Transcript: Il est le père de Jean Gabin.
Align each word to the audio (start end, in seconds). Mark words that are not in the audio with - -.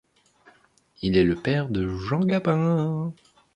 Il 1.03 1.15
est 1.15 1.23
le 1.23 1.35
père 1.35 1.69
de 1.69 1.87
Jean 1.87 2.21
Gabin. 2.25 3.13